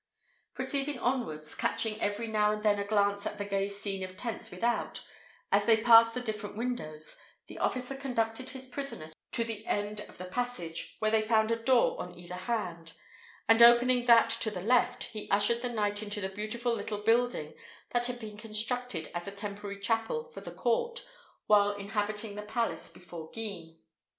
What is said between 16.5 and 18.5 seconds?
little building that had been